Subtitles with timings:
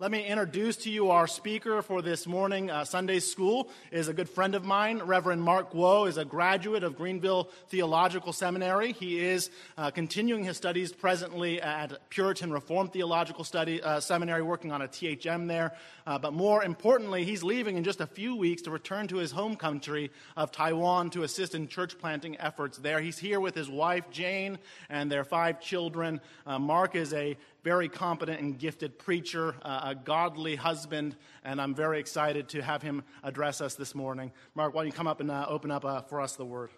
[0.00, 2.68] Let me introduce to you our speaker for this morning.
[2.68, 4.98] Uh, Sunday school is a good friend of mine.
[4.98, 8.90] Reverend Mark Kuo is a graduate of Greenville Theological Seminary.
[8.90, 14.72] He is uh, continuing his studies presently at Puritan Reformed Theological Study uh, Seminary, working
[14.72, 15.76] on a THM there.
[16.08, 19.30] Uh, but more importantly, he's leaving in just a few weeks to return to his
[19.30, 23.00] home country of Taiwan to assist in church planting efforts there.
[23.00, 24.58] He's here with his wife Jane
[24.90, 26.20] and their five children.
[26.44, 31.74] Uh, Mark is a very competent and gifted preacher, uh, a godly husband, and I'm
[31.74, 34.32] very excited to have him address us this morning.
[34.54, 36.68] Mark, why don't you come up and uh, open up uh, for us the word?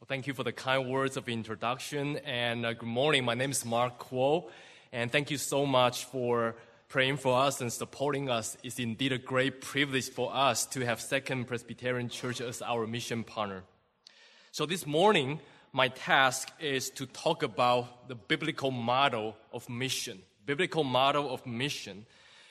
[0.00, 3.26] Well, thank you for the kind words of introduction, and uh, good morning.
[3.26, 4.48] My name is Mark Kuo,
[4.90, 6.56] and thank you so much for
[6.92, 11.00] praying for us and supporting us is indeed a great privilege for us to have
[11.00, 13.62] Second Presbyterian Church as our mission partner.
[14.50, 15.40] So this morning,
[15.72, 20.20] my task is to talk about the biblical model of mission.
[20.44, 22.04] Biblical model of mission.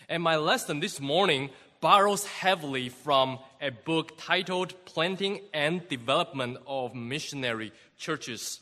[0.10, 6.96] And my lesson this morning borrows heavily from a book titled Planting and Development of
[6.96, 8.60] Missionary Churches.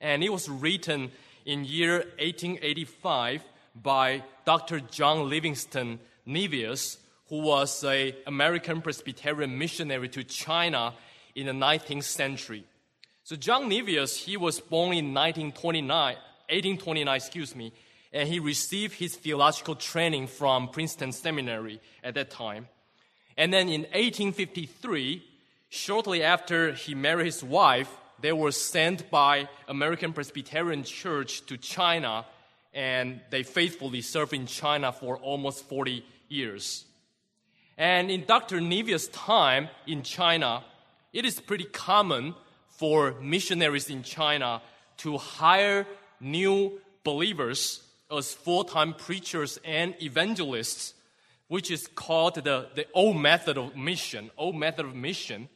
[0.00, 1.12] And it was written
[1.46, 3.42] in year 1885
[3.74, 4.80] by Dr.
[4.80, 10.94] John Livingston Nevius, who was an American Presbyterian missionary to China
[11.34, 12.64] in the 19th century.
[13.24, 17.72] So John Nevius, he was born in 1929, 1829, excuse me,
[18.12, 22.68] and he received his theological training from Princeton Seminary at that time.
[23.36, 25.22] And then in 1853,
[25.70, 27.88] shortly after he married his wife,
[28.20, 32.26] they were sent by American Presbyterian Church to China
[32.74, 36.84] and they faithfully served in China for almost 40 years.
[37.76, 38.60] And in Dr.
[38.60, 40.64] Nevius' time in China,
[41.12, 42.34] it is pretty common
[42.68, 44.62] for missionaries in China
[44.98, 45.86] to hire
[46.20, 50.94] new believers as full time preachers and evangelists,
[51.48, 55.48] which is called the, the old method of mission, old method of mission.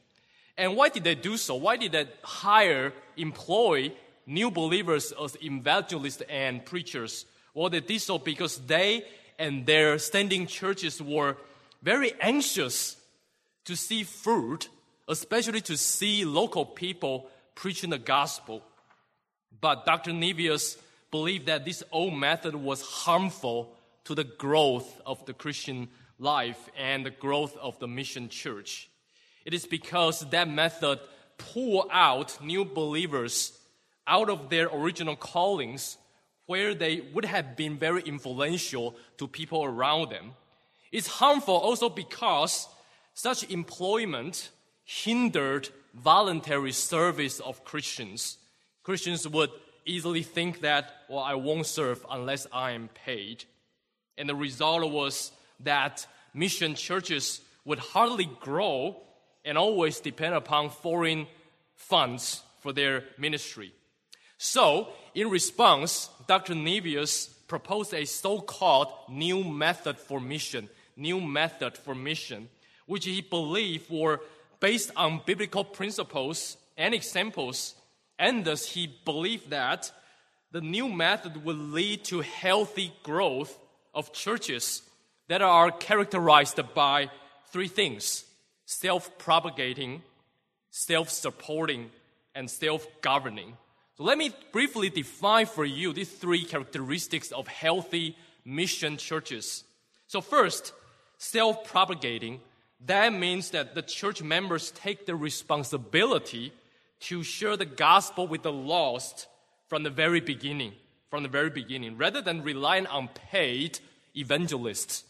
[0.57, 1.55] And why did they do so?
[1.55, 3.91] Why did they hire, employ
[4.27, 7.25] new believers as evangelists and preachers.
[7.53, 9.05] Well, they did so because they
[9.39, 11.37] and their standing churches were
[11.81, 12.97] very anxious
[13.65, 14.69] to see fruit,
[15.07, 18.61] especially to see local people preaching the gospel.
[19.59, 20.11] But Dr.
[20.11, 20.77] Nevius
[21.09, 23.73] believed that this old method was harmful
[24.03, 25.87] to the growth of the Christian
[26.19, 28.89] life and the growth of the mission church.
[29.45, 30.99] It is because that method
[31.37, 33.57] pulled out new believers
[34.07, 35.97] out of their original callings
[36.45, 40.31] where they would have been very influential to people around them.
[40.91, 42.67] It's harmful also because
[43.13, 44.49] such employment
[44.85, 48.37] hindered voluntary service of Christians.
[48.83, 49.49] Christians would
[49.85, 53.43] easily think that, well, I won't serve unless I am paid.
[54.17, 55.31] And the result was
[55.61, 58.95] that mission churches would hardly grow
[59.43, 61.27] and always depend upon foreign
[61.75, 63.73] funds for their ministry.
[64.37, 66.53] So, in response, Dr.
[66.53, 72.49] Nevius proposed a so called new method for mission, new method for mission,
[72.85, 74.21] which he believed were
[74.59, 77.75] based on biblical principles and examples.
[78.19, 79.91] And thus, he believed that
[80.51, 83.57] the new method would lead to healthy growth
[83.93, 84.81] of churches
[85.27, 87.09] that are characterized by
[87.51, 88.23] three things
[88.65, 90.01] self propagating,
[90.69, 91.89] self supporting,
[92.35, 93.57] and self governing.
[93.97, 98.15] So let me briefly define for you these three characteristics of healthy
[98.45, 99.63] mission churches.
[100.05, 100.71] So first,
[101.17, 102.39] self-propagating.
[102.85, 106.53] That means that the church members take the responsibility
[106.99, 109.27] to share the gospel with the lost
[109.67, 110.73] from the very beginning,
[111.09, 113.79] from the very beginning, rather than relying on paid
[114.15, 115.05] evangelists.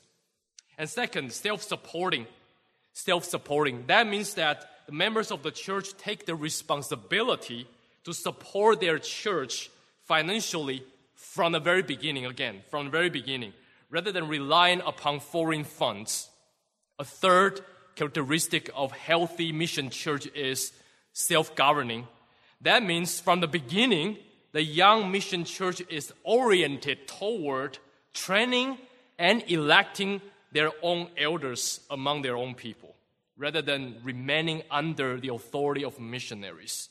[0.78, 2.26] And second, self-supporting.
[2.94, 3.88] Self-supporting.
[3.88, 7.68] That means that the members of the church take the responsibility
[8.08, 9.70] to support their church
[10.06, 10.82] financially
[11.14, 13.52] from the very beginning, again, from the very beginning,
[13.90, 16.30] rather than relying upon foreign funds.
[17.00, 17.60] A third
[17.96, 20.72] characteristic of healthy mission church is
[21.12, 22.08] self-governing.
[22.62, 24.16] That means from the beginning,
[24.54, 27.78] the young mission church is oriented toward
[28.14, 28.78] training
[29.20, 30.22] and electing
[30.54, 32.96] their own elders among their own people,
[33.36, 36.88] rather than remaining under the authority of missionaries.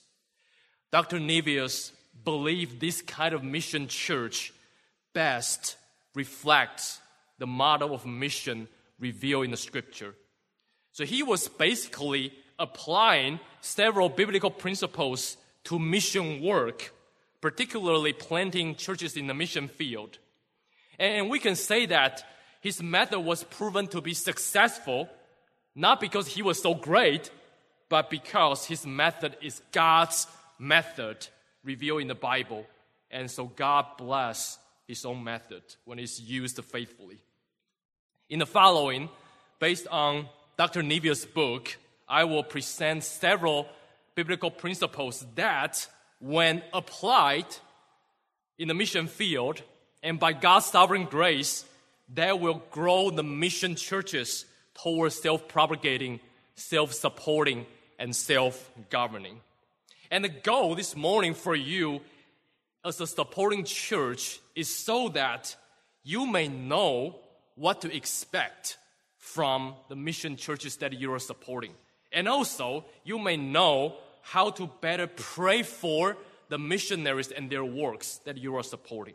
[0.93, 1.19] Dr.
[1.19, 1.93] Nevius
[2.25, 4.53] believed this kind of mission church
[5.13, 5.77] best
[6.15, 7.01] reflects
[7.39, 8.69] the model of mission
[8.99, 10.15] revealed in the scripture.
[10.93, 16.93] So he was basically applying several biblical principles to mission work,
[17.41, 20.19] particularly planting churches in the mission field.
[20.99, 22.25] And we can say that
[22.61, 25.09] his method was proven to be successful,
[25.75, 27.31] not because he was so great,
[27.89, 30.27] but because his method is God's
[30.59, 31.27] method
[31.65, 32.67] revealed in the Bible.
[33.11, 37.19] And so God bless his own method when it's used faithfully.
[38.29, 39.09] In the following,
[39.59, 40.83] based on Dr.
[40.83, 41.77] Nevius' book,
[42.09, 43.69] I will present several
[44.15, 45.87] biblical principles that,
[46.21, 47.47] when applied
[48.59, 49.63] in the mission field
[50.03, 51.65] and by God's sovereign grace,
[52.15, 54.45] that will grow the mission churches
[54.75, 56.21] towards self propagating,
[56.55, 57.67] self supporting,
[57.99, 59.41] and self governing.
[60.11, 62.01] And the goal this morning for you
[62.85, 65.57] as a supporting church is so that
[66.05, 67.17] you may know
[67.57, 68.79] what to expect
[69.19, 71.73] from the mission churches that you are supporting.
[72.13, 76.17] And also, you may know how to better pray for
[76.49, 79.15] the missionaries and their works that you are supporting.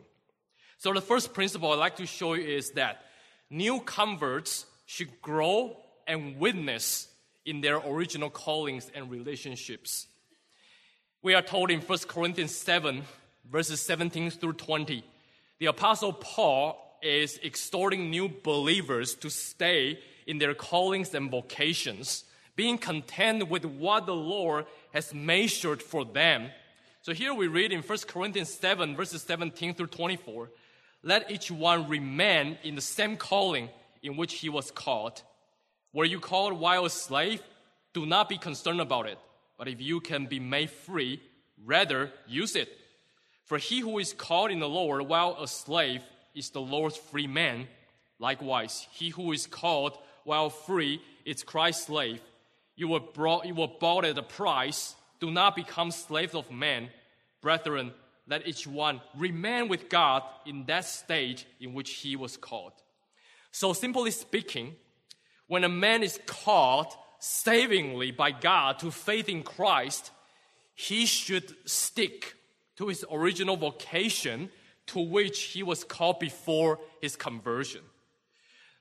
[0.76, 3.04] So, the first principle I'd like to show you is that
[3.48, 7.08] new converts should grow and witness
[7.46, 10.06] in their original callings and relationships.
[11.22, 13.02] We are told in 1 Corinthians 7,
[13.50, 15.04] verses 17 through 20,
[15.60, 22.24] the Apostle Paul is exhorting new believers to stay in their callings and vocations,
[22.56, 26.50] being content with what the Lord has measured for them.
[27.02, 30.50] So here we read in 1 Corinthians 7, verses 17 through 24
[31.04, 33.68] let each one remain in the same calling
[34.02, 35.22] in which he was called.
[35.92, 37.42] Were you called while a slave?
[37.92, 39.18] Do not be concerned about it.
[39.62, 41.22] But if you can be made free,
[41.64, 42.68] rather use it.
[43.44, 46.02] For he who is called in the Lord while a slave
[46.34, 47.68] is the Lord's free man.
[48.18, 52.20] Likewise, he who is called while free is Christ's slave.
[52.74, 54.96] You were, brought, you were bought at a price.
[55.20, 56.88] Do not become slaves of men.
[57.40, 57.92] Brethren,
[58.26, 62.72] let each one remain with God in that state in which he was called.
[63.52, 64.74] So, simply speaking,
[65.46, 66.88] when a man is called
[67.22, 70.10] savingly by God to faith in Christ,
[70.74, 72.34] he should stick
[72.76, 74.50] to his original vocation
[74.86, 77.82] to which he was called before his conversion.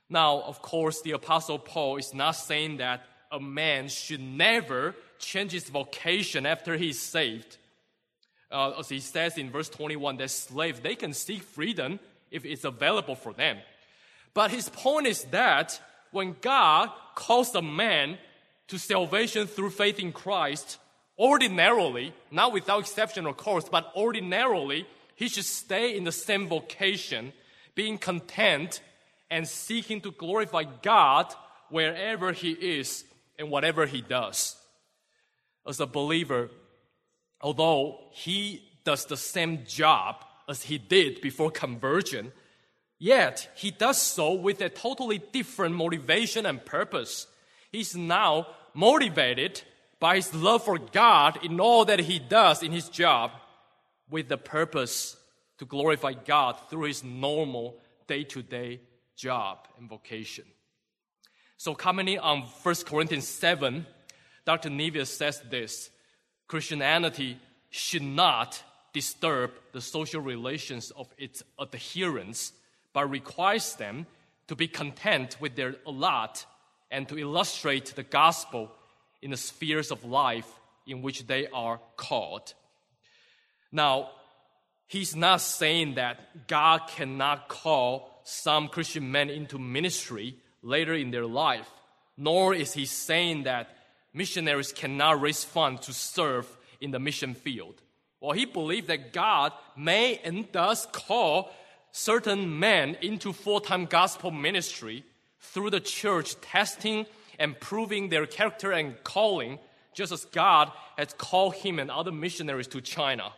[0.10, 5.52] Now, of course, the Apostle Paul is not saying that a man should never change
[5.52, 7.58] his vocation after he is saved
[8.52, 12.00] uh, as he says in verse 21, that slaves, they can seek freedom
[12.30, 13.58] if it's available for them.
[14.34, 15.80] But his point is that
[16.12, 18.18] when God calls a man
[18.72, 20.78] to salvation through faith in Christ,
[21.20, 27.34] ordinarily, not without exception of course, but ordinarily, he should stay in the same vocation,
[27.76, 28.82] being content
[29.30, 31.34] and seeking to glorify God
[31.70, 33.04] wherever he is
[33.38, 34.56] and whatever he does.
[35.68, 36.50] As a believer,
[37.42, 42.32] although he does the same job as he did before conversion,
[43.00, 47.28] yet he does so with a totally different motivation and purpose.
[47.70, 49.62] He's now motivated
[50.00, 53.32] by his love for God in all that he does in his job
[54.10, 55.16] with the purpose
[55.60, 57.78] to glorify God through his normal
[58.08, 58.82] day to day
[59.16, 60.46] job and vocation.
[61.58, 63.86] So, commenting on 1 Corinthians 7,
[64.46, 64.70] Dr.
[64.70, 65.92] Nevius says this
[66.48, 67.38] Christianity
[67.70, 68.64] should not
[68.94, 72.54] disturb the social relations of its adherents,
[72.94, 74.08] but requires them
[74.48, 76.46] to be content with their lot
[76.92, 78.72] and to illustrate the gospel
[79.22, 80.48] in the spheres of life
[80.86, 82.54] in which they are called.
[83.72, 84.10] Now,
[84.88, 91.26] he's not saying that God cannot call some Christian men into ministry later in their
[91.26, 91.70] life,
[92.18, 93.70] nor is he saying that
[94.14, 96.46] missionaries cannot raise funds to serve
[96.82, 97.82] in the mission field.
[98.20, 101.52] Well, he believed that God may and does call
[101.92, 105.04] certain men into full time gospel ministry
[105.42, 107.06] through the church testing
[107.38, 109.60] and proving their character and calling,
[109.94, 113.34] just as God has called him and other missionaries to China.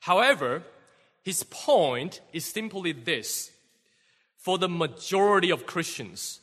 [0.00, 0.62] However,
[1.22, 3.50] his point is simply this
[4.36, 6.40] for the majority of Christians,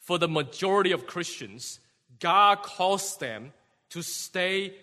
[0.00, 1.80] for the majority of Christians,
[2.20, 3.52] God calls them
[3.90, 4.74] to stay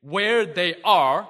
[0.00, 1.28] where they are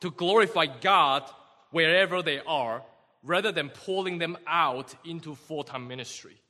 [0.00, 1.22] to glorify God
[1.70, 2.82] wherever they are
[3.22, 6.40] rather than pulling them out into full time ministry.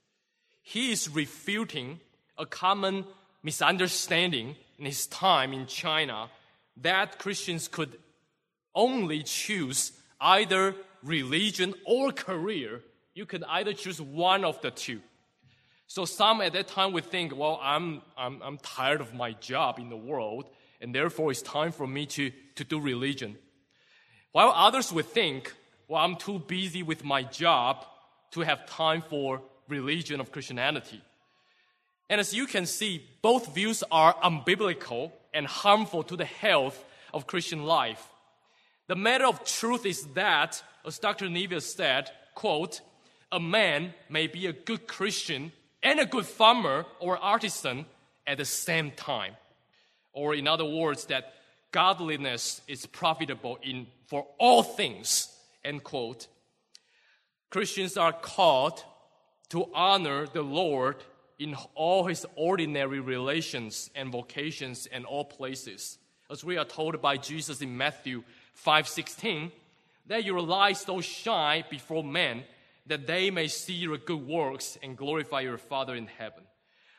[0.69, 2.01] He is refuting
[2.37, 3.05] a common
[3.45, 6.29] misunderstanding in his time in China
[6.79, 7.97] that Christians could
[8.75, 12.83] only choose either religion or career.
[13.15, 15.01] You could either choose one of the two.
[15.87, 19.79] So some at that time would think, well, I'm, I'm, I'm tired of my job
[19.79, 23.37] in the world, and therefore it's time for me to, to do religion.
[24.33, 25.55] While others would think,
[25.87, 27.87] well, I'm too busy with my job
[28.33, 31.03] to have time for religion of Christianity.
[32.09, 37.27] And as you can see, both views are unbiblical and harmful to the health of
[37.27, 38.07] Christian life.
[38.89, 41.27] The matter of truth is that, as Dr.
[41.27, 42.81] Nevius said, quote,
[43.33, 45.51] a man may be a good Christian
[45.83, 47.87] and a good farmer or artisan
[48.27, 49.35] at the same time.
[50.13, 51.35] Or in other words, that
[51.73, 55.29] godliness is profitable in for all things,
[55.65, 56.29] end quote.
[57.51, 58.85] Christians are called
[59.51, 60.97] to honor the Lord
[61.39, 65.99] in all his ordinary relations and vocations and all places.
[66.31, 68.25] As we are told by Jesus in Matthew
[68.55, 69.53] 5:16,
[70.07, 72.45] that your light so shine before men
[72.87, 76.45] that they may see your good works and glorify your Father in heaven.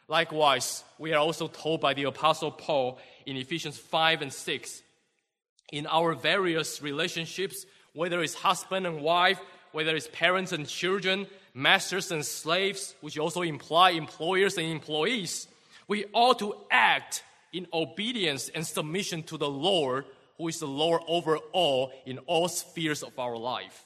[0.08, 4.82] Likewise, we are also told by the Apostle Paul in Ephesians 5 and 6
[5.72, 9.40] in our various relationships, whether it's husband and wife,
[9.78, 15.48] whether it's parents and children, masters and slaves, which also imply employers and employees,
[15.88, 20.06] we ought to act in obedience and submission to the Lord,
[20.40, 23.86] who is the Lord over all in all spheres of our life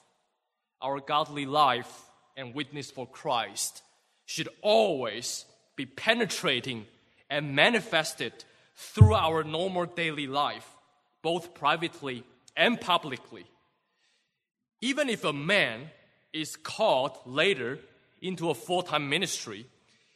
[0.81, 2.05] our godly life
[2.37, 3.83] and witness for Christ
[4.25, 5.43] should always
[5.75, 6.85] be penetrating
[7.29, 8.31] and manifested
[8.77, 10.69] through our normal daily life,
[11.21, 12.23] both privately
[12.55, 13.43] and publicly.
[14.81, 15.89] Even if a man
[16.33, 17.79] is called later
[18.21, 19.65] into a full time ministry,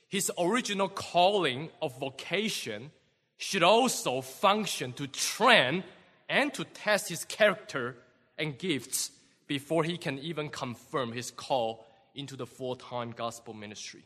[0.07, 2.91] his original calling of vocation
[3.37, 5.83] should also function to train
[6.29, 7.95] and to test his character
[8.37, 9.11] and gifts
[9.47, 14.03] before he can even confirm his call into the full time gospel ministry.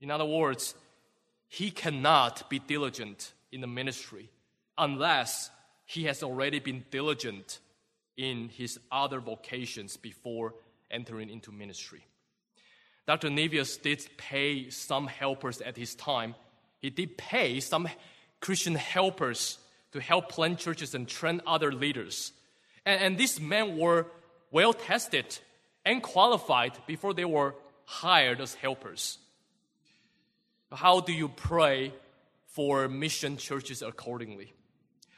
[0.00, 0.74] In other words,
[1.48, 4.28] he cannot be diligent in the ministry
[4.76, 5.50] unless
[5.86, 7.60] he has already been diligent
[8.16, 10.54] in his other vocations before
[10.90, 12.06] entering into ministry.
[13.06, 13.28] Dr.
[13.28, 16.34] Nevius did pay some helpers at his time.
[16.80, 17.88] He did pay some
[18.40, 19.58] Christian helpers
[19.92, 22.32] to help plant churches and train other leaders.
[22.86, 24.06] And, and these men were
[24.50, 25.38] well tested
[25.84, 27.54] and qualified before they were
[27.84, 29.18] hired as helpers.
[30.72, 31.92] How do you pray
[32.46, 34.52] for mission churches accordingly?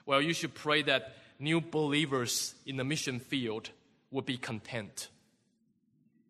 [0.05, 3.71] Well, you should pray that new believers in the mission field
[4.11, 5.09] will be content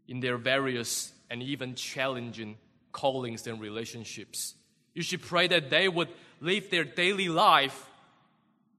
[0.08, 2.56] in their various and even challenging
[2.92, 4.54] callings and relationships.
[4.94, 6.08] You should pray that they would
[6.40, 7.86] live their daily life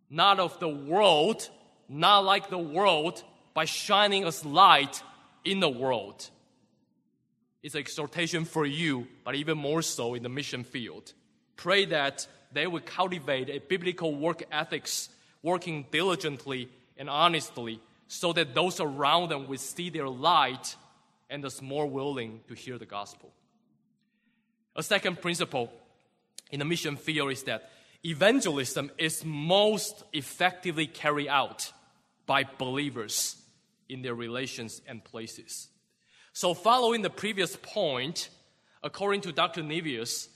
[0.10, 1.50] not of the world,
[1.89, 5.01] not like the world, by shining as light
[5.43, 6.29] in the world.
[7.63, 11.13] It's an exhortation for you, but even more so in the mission field.
[11.55, 15.10] Pray that they will cultivate a biblical work ethics,
[15.41, 20.75] working diligently and honestly, so that those around them will see their light
[21.29, 23.32] and thus more willing to hear the gospel.
[24.75, 25.72] A second principle
[26.51, 27.70] in the mission field is that
[28.06, 31.72] evangelism is most effectively carried out
[32.25, 33.36] by believers
[33.89, 35.70] in their relations and places.
[36.34, 38.29] So, following the previous point,
[38.84, 39.63] according to Dr.
[39.63, 40.27] Nevius,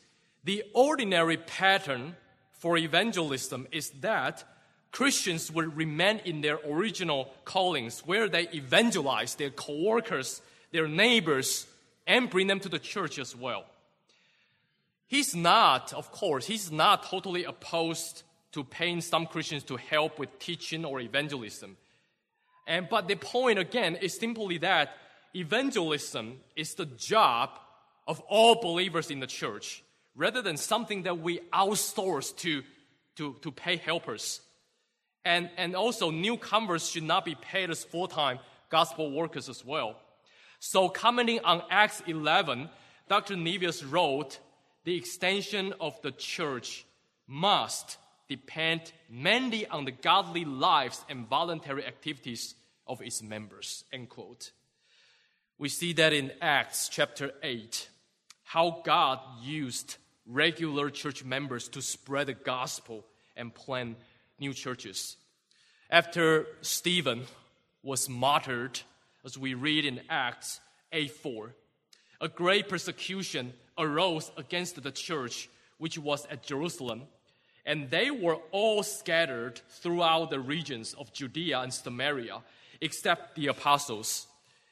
[0.43, 2.15] the ordinary pattern
[2.51, 4.43] for evangelism is that
[4.91, 11.65] Christians will remain in their original callings, where they evangelize their coworkers, their neighbors,
[12.05, 13.65] and bring them to the church as well.
[15.07, 20.39] He's not, of course, he's not totally opposed to paying some Christians to help with
[20.39, 21.77] teaching or evangelism.
[22.67, 24.95] And, but the point again is simply that
[25.35, 27.49] evangelism is the job
[28.07, 29.83] of all believers in the church
[30.15, 32.63] rather than something that we outsource to,
[33.15, 34.41] to, to pay helpers.
[35.23, 39.97] And, and also, newcomers should not be paid as full time gospel workers as well.
[40.59, 42.69] So, commenting on Acts 11,
[43.07, 43.35] Dr.
[43.35, 44.39] Nevius wrote,
[44.83, 46.85] The extension of the church
[47.27, 47.97] must
[48.27, 52.55] depend mainly on the godly lives and voluntary activities
[52.87, 53.83] of its members.
[53.91, 54.51] End quote.
[55.57, 57.89] We see that in Acts chapter 8,
[58.43, 63.97] how God used regular church members to spread the gospel and plant
[64.41, 65.15] new churches.
[65.89, 67.23] After Stephen
[67.83, 68.81] was martyred,
[69.23, 70.59] as we read in Acts
[70.91, 71.53] 8 4,
[72.19, 77.03] a great persecution arose against the church which was at Jerusalem
[77.65, 82.41] and they were all scattered throughout the regions of Judea and Samaria,
[82.79, 84.27] except the apostles.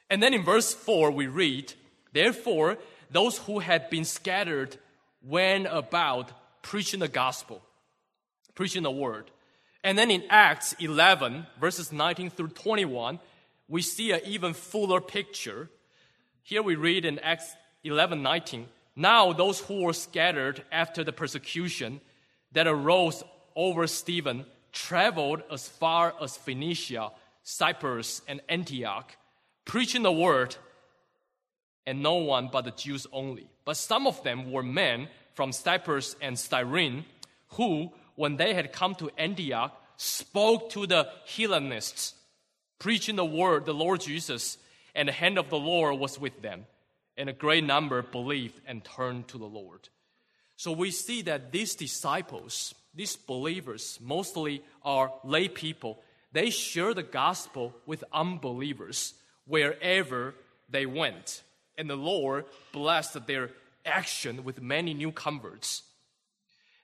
[0.10, 1.74] And then in verse 4, we read,
[2.14, 2.78] Therefore,
[3.12, 4.78] those who had been scattered
[5.22, 6.32] went about
[6.64, 7.62] preaching the gospel,
[8.56, 9.30] preaching the word.
[9.84, 13.20] And then in Acts 11, verses 19 through 21,
[13.68, 15.70] we see an even fuller picture.
[16.44, 22.02] Here we read in Acts 11 19, Now those who were scattered after the persecution
[22.52, 23.24] that arose
[23.56, 27.12] over Stephen traveled as far as Phoenicia,
[27.44, 29.16] Cyprus, and Antioch,
[29.66, 30.56] preaching the word,
[31.86, 33.50] and no one but the Jews only.
[33.66, 37.06] But some of them were men from Cyprus and Cyrene,
[37.50, 42.16] who, when they had come to Antioch, spoke to the Hellenists,
[42.78, 44.58] preaching the word, the Lord Jesus,
[44.94, 46.66] and the hand of the Lord was with them.
[47.16, 49.88] And a great number believed and turned to the Lord.
[50.58, 57.04] So we see that these disciples, these believers, mostly are lay people, they share the
[57.04, 59.14] gospel with unbelievers
[59.48, 60.36] wherever
[60.70, 61.42] they went.
[61.78, 63.52] And the Lord blessed their
[63.86, 65.84] action with many new converts.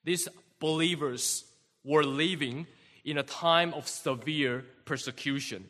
[0.05, 0.29] These
[0.65, 1.43] believers
[1.83, 2.65] were living
[3.03, 5.63] in a time of severe persecution.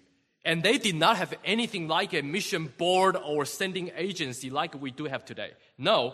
[0.45, 4.91] And they did not have anything like a mission board or sending agency like we
[4.91, 5.51] do have today.
[5.77, 6.13] No,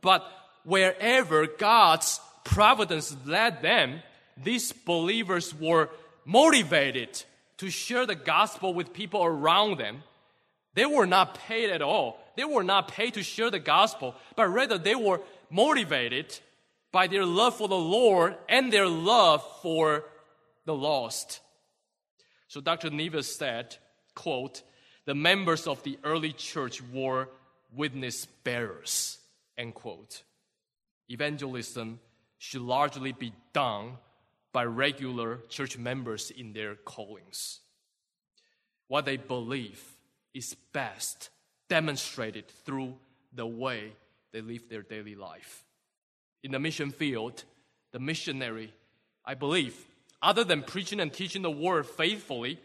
[0.00, 0.22] but
[0.62, 4.00] wherever God's providence led them,
[4.36, 5.90] these believers were
[6.24, 7.24] motivated
[7.56, 10.04] to share the gospel with people around them.
[10.74, 12.20] They were not paid at all.
[12.36, 15.20] They were not paid to share the gospel, but rather they were
[15.50, 16.38] motivated
[16.92, 20.04] by their love for the Lord and their love for
[20.64, 21.40] the lost.
[22.48, 22.90] So Dr.
[22.90, 23.76] Nevius said,
[24.14, 24.62] quote,
[25.04, 27.28] the members of the early church were
[27.72, 29.18] witness bearers,
[29.56, 30.22] end quote.
[31.08, 32.00] Evangelism
[32.38, 33.92] should largely be done
[34.52, 37.60] by regular church members in their callings.
[38.88, 39.82] What they believe
[40.34, 41.30] is best
[41.68, 42.96] demonstrated through
[43.32, 43.92] the way
[44.32, 45.64] they live their daily life.
[46.42, 47.44] In the mission field,
[47.92, 48.72] the missionary,
[49.24, 49.76] I believe,
[50.22, 52.60] other than preaching and teaching the word faithfully,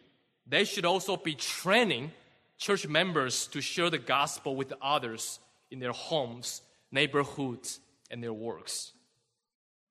[0.47, 2.11] they should also be training
[2.57, 5.39] church members to share the gospel with others
[5.71, 6.61] in their homes,
[6.91, 8.91] neighborhoods, and their works.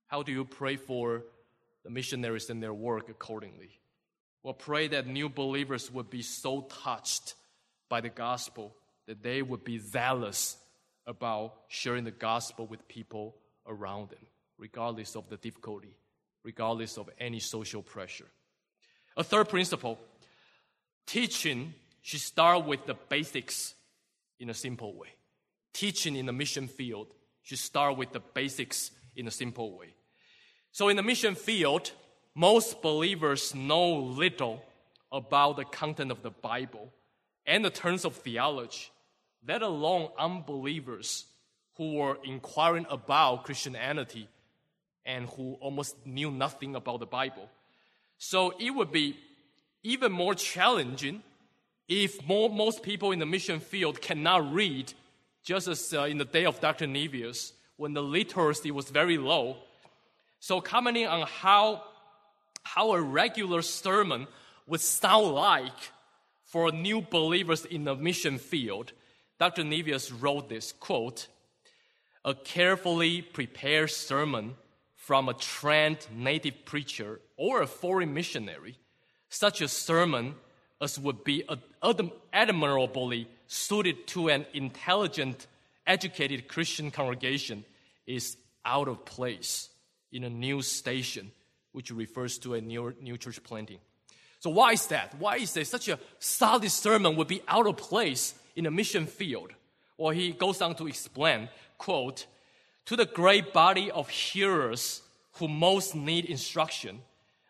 [0.07, 1.25] How do you pray for
[1.83, 3.71] the missionaries and their work accordingly?
[4.43, 7.35] Well, pray that new believers would be so touched
[7.89, 8.75] by the gospel
[9.07, 10.57] that they would be zealous
[11.07, 13.35] about sharing the gospel with people
[13.67, 14.27] around them,
[14.59, 15.97] regardless of the difficulty,
[16.43, 18.27] regardless of any social pressure.
[19.17, 19.99] A third principle
[21.07, 23.75] teaching should start with the basics
[24.39, 25.09] in a simple way.
[25.73, 29.95] Teaching in the mission field should start with the basics in a simple way.
[30.73, 31.93] So, in the mission field,
[32.35, 34.65] most believers know little
[35.13, 36.93] about the content of the Bible
[37.47, 38.91] and the terms of theology,
[39.47, 41.27] let alone unbelievers
[41.77, 44.29] who were inquiring about Christianity
[45.05, 47.49] and who almost knew nothing about the Bible.
[48.19, 49.17] So it would be
[49.83, 51.23] even more challenging
[51.89, 54.93] if more, most people in the mission field cannot read,
[55.43, 56.87] just as uh, in the day of Dr.
[56.87, 59.57] Nevius, when the literacy was very low.
[60.41, 61.83] So, commenting on how,
[62.63, 64.27] how a regular sermon
[64.67, 65.93] would sound like
[66.45, 68.93] for new believers in the mission field,
[69.39, 69.63] Dr.
[69.63, 71.27] Nevius wrote this quote,
[72.25, 74.55] a carefully prepared sermon
[74.97, 78.79] from a trained native preacher or a foreign missionary,
[79.29, 80.35] such a sermon
[80.81, 81.45] as would be
[82.33, 85.47] admirably suited to an intelligent,
[85.87, 87.65] educated Christian congregation
[88.07, 89.69] is out of place
[90.13, 91.31] in a new station,
[91.73, 93.79] which refers to a new, new church planting.
[94.41, 95.15] So why is that?
[95.19, 99.53] Why is such a solid sermon would be out of place in a mission field?
[99.97, 101.49] Well, he goes on to explain,
[101.85, 102.27] quote,
[102.87, 107.03] to the great body of hearers who most need instruction,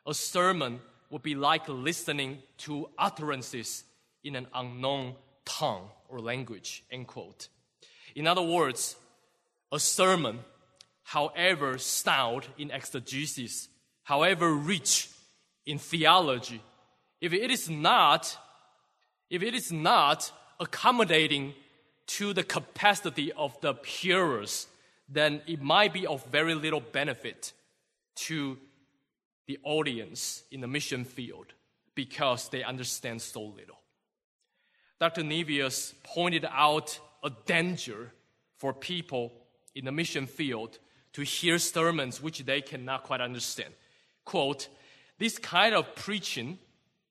[0.05, 3.85] a sermon would be like listening to utterances
[4.25, 7.49] in an unknown tongue or language, end quote.
[8.17, 8.97] In other words,
[9.71, 10.41] a sermon,
[11.05, 13.69] however stout in exegesis,
[14.03, 15.11] however rich
[15.65, 16.61] in theology,
[17.21, 18.37] if it is not,
[19.31, 21.55] if it is not accommodating
[22.07, 24.67] to the capacity of the hearers,
[25.09, 27.53] then it might be of very little benefit
[28.15, 28.59] to
[29.47, 31.47] the audience in the mission field
[31.95, 33.79] because they understand so little.
[35.01, 35.23] Dr.
[35.23, 38.13] Nevius pointed out a danger
[38.59, 39.33] for people
[39.75, 40.79] in the mission field
[41.13, 43.75] to hear sermons which they cannot quite understand.
[44.25, 44.69] Quote,
[45.19, 46.59] this kind of preaching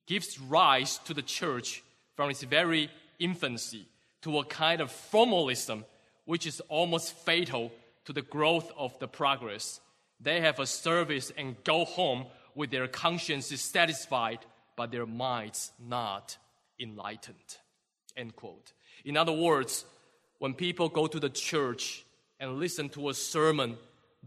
[0.08, 1.84] gives rise to the church
[2.16, 3.88] from its very infancy
[4.24, 5.86] to a kind of formalism
[6.26, 7.72] which is almost fatal
[8.06, 9.80] to the growth of the progress.
[10.20, 14.40] They have a service and go home with their consciences satisfied,
[14.76, 16.38] but their minds not
[16.80, 17.58] enlightened.
[18.16, 18.74] End quote.
[19.04, 19.86] In other words,
[20.40, 22.06] when people go to the church
[22.40, 23.78] and listen to a sermon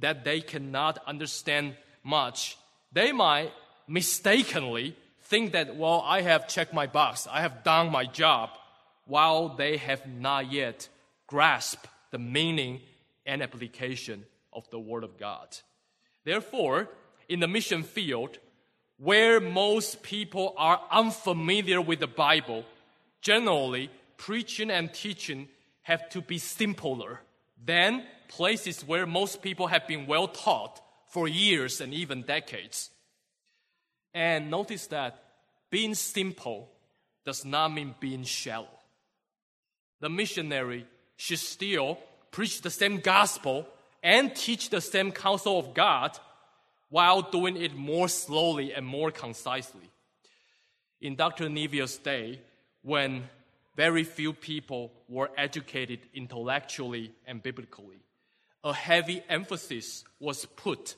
[0.00, 2.58] that they cannot understand much,
[2.92, 3.52] they might
[3.88, 8.50] mistakenly think that, well, I have checked my box, I have done my job,
[9.06, 10.88] while they have not yet
[11.26, 12.80] grasped the meaning
[13.24, 15.48] and application of the Word of God.
[16.24, 16.88] Therefore,
[17.28, 18.38] in the mission field,
[18.98, 22.64] where most people are unfamiliar with the Bible,
[23.20, 25.48] generally preaching and teaching
[25.82, 27.20] have to be simpler
[27.64, 32.90] than places where most people have been well taught for years and even decades.
[34.14, 35.22] And notice that
[35.70, 36.70] being simple
[37.24, 38.68] does not mean being shallow.
[40.00, 41.98] The missionary should still
[42.30, 43.66] preach the same gospel
[44.02, 46.18] and teach the same counsel of God
[46.90, 49.90] while doing it more slowly and more concisely.
[51.00, 51.48] In Dr.
[51.48, 52.40] Nevius' day,
[52.82, 53.24] when
[53.76, 57.98] very few people were educated intellectually and biblically,
[58.64, 60.94] a heavy emphasis was put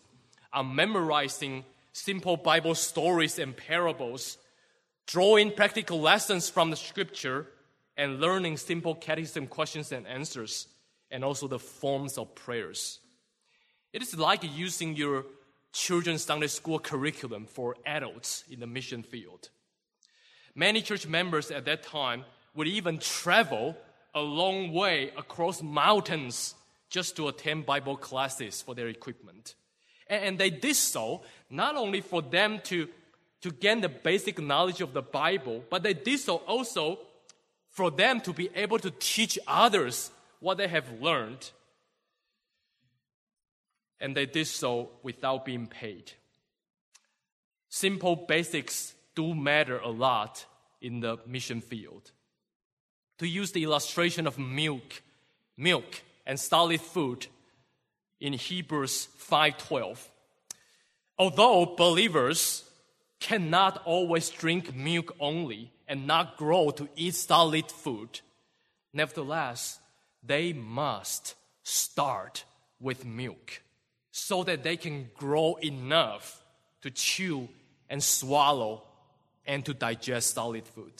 [0.53, 4.39] on memorizing simple Bible stories and parables,
[5.07, 7.47] drawing practical lessons from the scripture,
[7.99, 10.69] and learning simple catechism questions and answers,
[11.11, 13.01] and also the forms of prayers.
[13.93, 15.27] It is like using your
[15.73, 19.51] children's Sunday school curriculum for adults in the mission field.
[20.55, 23.77] Many church members at that time would even travel
[24.15, 26.55] a long way across mountains
[26.91, 29.55] just to attend Bible classes for their equipment.
[30.09, 32.89] And they did so not only for them to,
[33.43, 36.99] to gain the basic knowledge of the Bible, but they did so also
[37.79, 40.11] for them to be able to teach others
[40.41, 41.53] what they have learned.
[44.01, 46.11] And they did so without being paid.
[47.69, 50.45] Simple basics do matter a lot
[50.81, 52.11] in the mission field.
[53.19, 55.01] To use the illustration of milk,
[55.57, 57.29] milk and solid food
[58.19, 60.11] in Hebrews 5:12.
[61.17, 62.65] Although believers
[63.21, 68.21] cannot always drink milk only and not grow to eat solid food,
[68.93, 69.81] nevertheless,
[70.23, 72.45] they must start
[72.79, 73.63] with milk
[74.11, 76.45] so that they can grow enough
[76.83, 77.49] to chew
[77.89, 78.83] and swallow
[79.47, 80.93] and to digest solid food.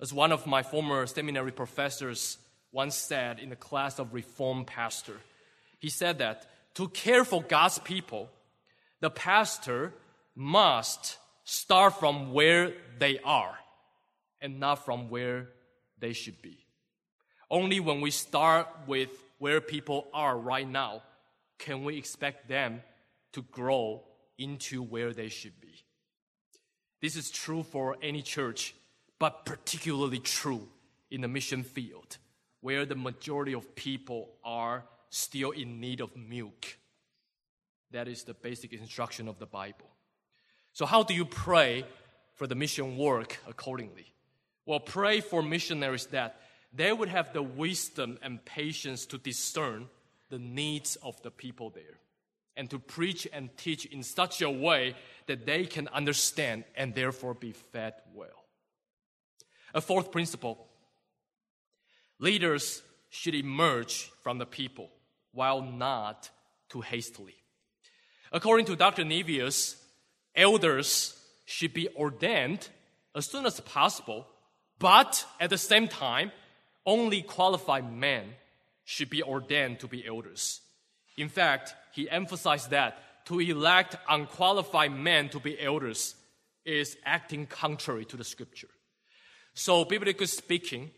[0.00, 2.38] As one of my former seminary professors
[2.72, 5.16] once said in the class of Reformed pastor,
[5.78, 8.30] he said that to care for God's people,
[9.00, 9.92] the pastor
[10.34, 13.56] must start from where they are
[14.44, 15.48] and not from where
[15.98, 16.66] they should be.
[17.50, 21.02] Only when we start with where people are right now
[21.58, 22.82] can we expect them
[23.32, 24.02] to grow
[24.38, 25.82] into where they should be.
[27.00, 28.74] This is true for any church,
[29.18, 30.68] but particularly true
[31.10, 32.18] in the mission field,
[32.60, 36.66] where the majority of people are still in need of milk.
[37.92, 39.90] That is the basic instruction of the Bible.
[40.72, 41.84] So, how do you pray
[42.34, 44.13] for the mission work accordingly?
[44.66, 46.40] Well, pray for missionaries that
[46.72, 49.88] they would have the wisdom and patience to discern
[50.30, 52.00] the needs of the people there
[52.56, 54.94] and to preach and teach in such a way
[55.26, 58.44] that they can understand and therefore be fed well.
[59.74, 60.66] A fourth principle
[62.18, 64.90] leaders should emerge from the people
[65.32, 66.30] while not
[66.68, 67.34] too hastily.
[68.32, 69.04] According to Dr.
[69.04, 69.76] Nevius,
[70.34, 72.68] elders should be ordained
[73.14, 74.26] as soon as possible,
[74.78, 76.32] but at the same time,
[76.86, 78.34] only qualified men
[78.84, 80.60] should be ordained to be elders.
[81.16, 86.14] In fact, he emphasized that to elect unqualified men to be elders
[86.64, 88.68] is acting contrary to the scripture.
[89.54, 90.90] So, biblically speaking,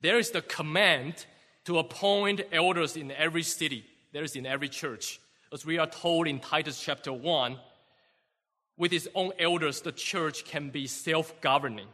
[0.00, 1.26] there is the command
[1.64, 5.20] to appoint elders in every city, there is in every church.
[5.52, 7.56] As we are told in Titus chapter 1,
[8.76, 11.88] with its own elders, the church can be self governing.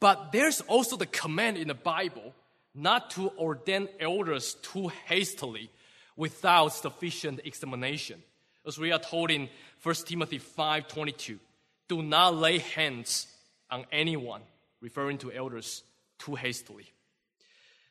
[0.00, 2.34] But there's also the command in the Bible
[2.74, 5.70] not to ordain elders too hastily
[6.16, 8.22] without sufficient examination.
[8.66, 9.48] As we are told in
[9.82, 11.38] 1 Timothy 5:22,
[11.88, 13.26] do not lay hands
[13.70, 14.42] on anyone,
[14.80, 15.82] referring to elders,
[16.18, 16.86] too hastily.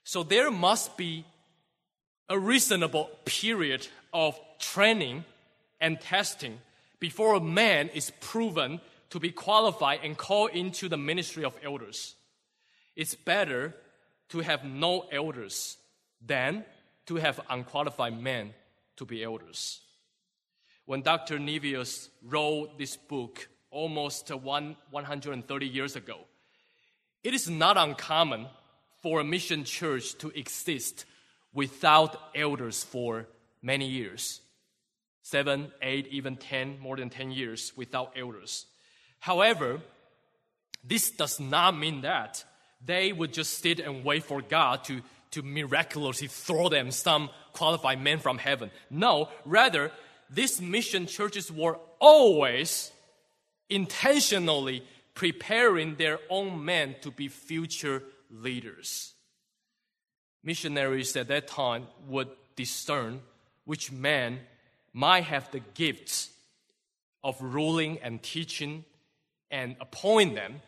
[0.04, 1.26] So there must be
[2.30, 5.26] a reasonable period of training
[5.80, 6.60] and testing
[7.00, 12.16] before a man is proven to be qualified and called into the ministry of elders.
[12.96, 13.76] It's better
[14.30, 15.78] to have no elders
[16.26, 16.66] than
[17.06, 18.54] to have unqualified men
[18.98, 19.82] to be elders.
[20.86, 21.38] When Dr.
[21.38, 26.20] Nevius wrote this book almost one, 130 years ago,
[27.24, 28.48] it is not uncommon
[29.02, 31.06] for a mission church to exist
[31.54, 33.28] without elders for
[33.62, 34.42] many years
[35.24, 38.66] seven, eight, even 10, more than 10 years without elders.
[39.28, 39.82] However,
[40.86, 42.46] this does not mean that
[42.86, 48.02] they would just sit and wait for God to, to miraculously throw them some qualified
[48.02, 48.72] men from heaven.
[48.90, 49.92] No, rather,
[50.30, 52.90] these mission churches were always
[53.70, 54.82] intentionally
[55.14, 59.14] preparing their own men to be future leaders.
[60.42, 63.20] Missionaries at that time would discern
[63.66, 64.40] which men
[64.94, 66.30] might have the gifts
[67.26, 68.86] of ruling and teaching
[69.52, 70.62] and appoint them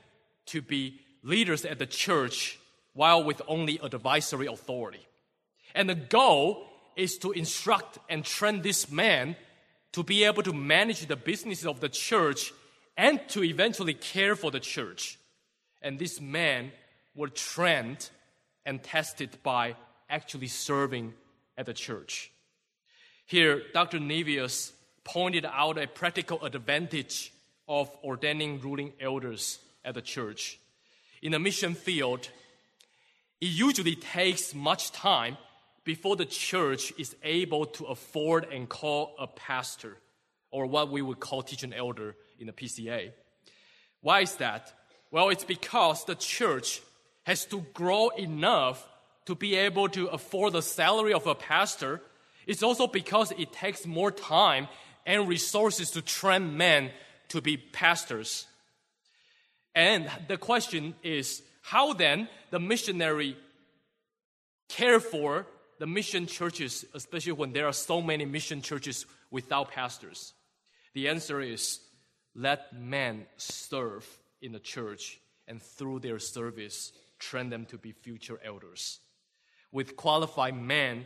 [0.47, 2.59] to be leaders at the church
[2.93, 5.05] while with only advisory authority.
[5.75, 6.65] And the goal
[6.95, 9.35] is to instruct and train this man
[9.93, 12.51] to be able to manage the business of the church
[12.97, 15.17] and to eventually care for the church.
[15.81, 16.71] And this man
[17.15, 18.09] were trained
[18.65, 19.75] and tested by
[20.09, 21.13] actually serving
[21.57, 22.31] at the church.
[23.25, 23.99] Here, Dr.
[23.99, 24.71] Nevius
[25.03, 27.31] pointed out a practical advantage
[27.69, 30.59] of ordaining ruling elders at the church.
[31.21, 32.27] In the mission field,
[33.39, 35.37] it usually takes much time
[35.85, 39.95] before the church is able to afford and call a pastor,
[40.51, 43.11] or what we would call teaching elder in the PCA.
[44.01, 44.73] Why is that?
[45.11, 46.81] Well, it's because the church
[47.23, 48.85] has to grow enough
[49.25, 52.01] to be able to afford the salary of a pastor
[52.49, 54.67] it's also because it takes more time
[55.05, 56.89] and resources to train men
[57.29, 58.47] to be pastors.
[59.75, 63.37] And the question is how then the missionary
[64.67, 65.47] care for
[65.79, 70.33] the mission churches, especially when there are so many mission churches without pastors?
[70.93, 71.79] The answer is
[72.35, 74.05] let men serve
[74.41, 78.99] in the church and through their service train them to be future elders.
[79.71, 81.05] With qualified men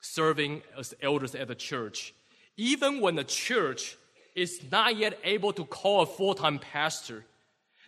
[0.00, 2.14] serving as elders at the church,
[2.56, 3.96] even when the church
[4.40, 7.24] is not yet able to call a full time pastor,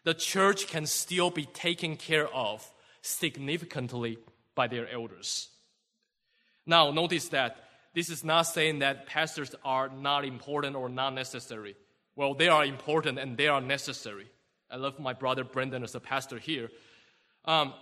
[0.04, 2.68] the church can still be taken care of
[3.00, 4.18] significantly
[4.54, 5.48] by their elders.
[6.66, 7.56] Now, notice that
[7.94, 11.74] this is not saying that pastors are not important or not necessary.
[12.16, 14.26] Well, they are important and they are necessary.
[14.70, 16.70] I love my brother Brendan as a pastor here.
[17.44, 17.74] Um,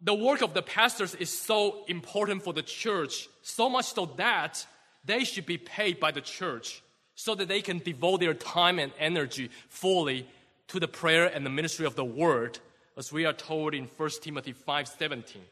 [0.00, 4.66] the work of the pastors is so important for the church, so much so that
[5.04, 6.82] they should be paid by the church
[7.14, 10.26] so that they can devote their time and energy fully
[10.68, 12.58] to the prayer and the ministry of the word,
[12.96, 15.42] as we are told in 1 Timothy 5:17.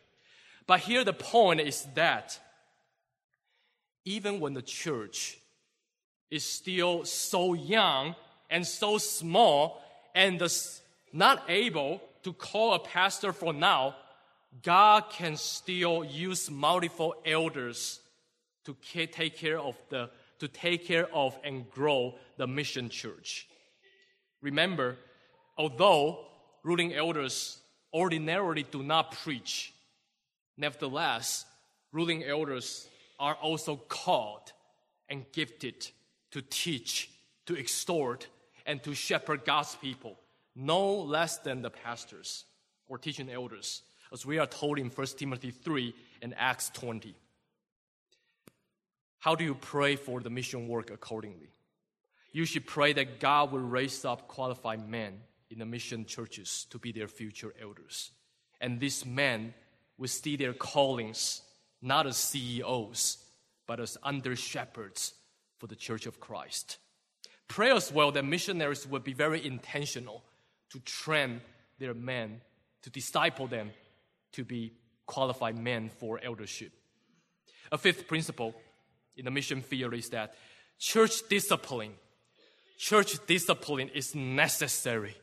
[0.67, 2.39] But here the point is that
[4.05, 5.39] even when the church
[6.31, 8.17] is still so young
[8.51, 9.83] and so small
[10.15, 10.43] and
[11.13, 13.97] not able to call a pastor for now,
[14.63, 18.01] God can still use multiple elders
[18.65, 20.11] to take care of the
[20.43, 23.47] to take care of and grow the mission church.
[24.41, 24.97] Remember,
[25.57, 26.25] although
[26.65, 27.59] ruling elders
[27.95, 29.73] ordinarily do not preach,
[30.57, 31.47] nevertheless,
[31.93, 32.89] ruling elders
[33.21, 34.53] are also called
[35.09, 35.89] and gifted
[36.33, 37.09] to teach,
[37.47, 38.27] to exhort,
[38.67, 40.19] and to shepherd God's people,
[40.57, 42.47] no less than the pastors
[42.89, 47.15] or teaching elders as we are told in 1 Timothy 3 and Acts 20.
[49.23, 51.55] How do you pray for the mission work accordingly?
[52.33, 56.79] You should pray that God will raise up qualified men in the mission churches to
[56.81, 58.11] be their future elders.
[58.61, 59.55] And these men
[59.97, 61.43] will see their callings
[61.81, 63.19] not as CEOs,
[63.69, 65.15] but as under shepherds
[65.59, 66.79] for the church of Christ.
[67.47, 70.25] Pray as well that missionaries will be very intentional
[70.71, 71.41] to train
[71.79, 72.41] their men,
[72.83, 73.71] to disciple them
[74.33, 74.73] to be
[75.07, 76.73] qualified men for eldership.
[77.71, 78.57] A fifth principle
[79.17, 80.35] in the mission field is that
[80.79, 81.93] church discipline,
[82.79, 85.17] church discipline is necessary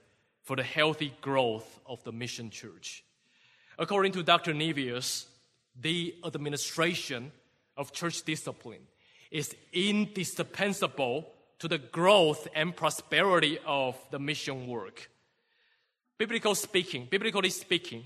[0.43, 3.04] for the healthy growth of the mission church.
[3.78, 4.54] According to Dr.
[4.54, 5.25] Nevius,
[5.80, 7.32] the administration
[7.78, 8.82] of church discipline
[9.32, 15.10] is indispensable to the growth and prosperity of the mission work.
[16.17, 18.04] Biblical speaking, biblically speaking,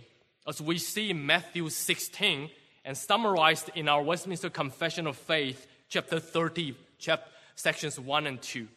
[0.47, 2.49] as we see in Matthew 16
[2.85, 8.67] and summarized in our Westminster Confession of Faith, chapter 30, chapter, sections 1 and 2.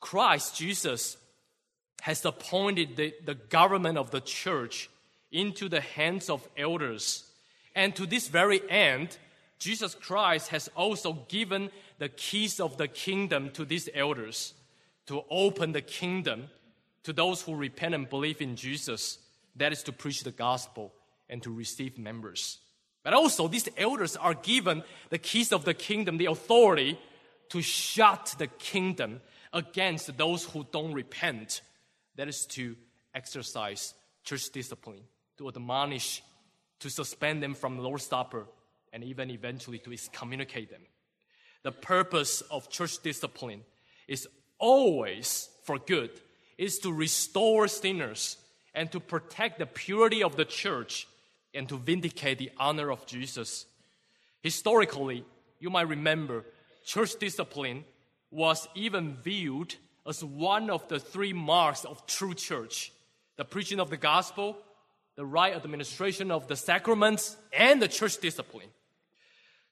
[0.00, 1.16] Christ, Jesus,
[2.02, 4.90] has appointed the, the government of the church
[5.30, 7.24] into the hands of elders,
[7.76, 9.16] And to this very end,
[9.60, 14.54] Jesus Christ has also given the keys of the kingdom to these elders
[15.06, 16.48] to open the kingdom
[17.04, 19.18] to those who repent and believe in Jesus.
[19.54, 20.92] That is to preach the gospel
[21.28, 22.58] and to receive members.
[23.02, 26.98] But also, these elders are given the keys of the kingdom, the authority
[27.48, 29.20] to shut the kingdom
[29.52, 31.62] against those who don't repent.
[32.16, 32.76] That is to
[33.14, 35.00] exercise church discipline,
[35.38, 36.22] to admonish,
[36.80, 38.46] to suspend them from the Lord's Supper,
[38.92, 40.82] and even eventually to excommunicate them.
[41.62, 43.62] The purpose of church discipline
[44.08, 46.10] is always for good,
[46.58, 48.36] is to restore sinners
[48.74, 51.06] and to protect the purity of the church
[51.54, 53.66] and to vindicate the honor of Jesus.
[54.42, 55.24] Historically,
[55.58, 56.44] you might remember
[56.84, 57.84] church discipline
[58.30, 59.74] was even viewed
[60.06, 62.92] as one of the three marks of true church
[63.36, 64.58] the preaching of the gospel,
[65.16, 68.68] the right administration of the sacraments, and the church discipline.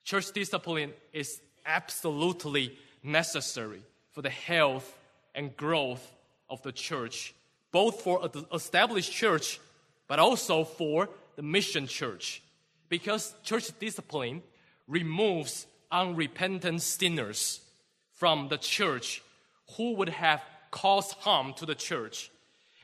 [0.05, 4.97] Church discipline is absolutely necessary for the health
[5.35, 6.14] and growth
[6.49, 7.35] of the church,
[7.73, 9.61] both for the established church,
[10.07, 12.42] but also for the mission church.
[12.88, 14.42] Because church discipline
[14.88, 17.61] removes unrepentant sinners
[18.14, 19.22] from the church
[19.77, 22.33] who would have caused harm to the church.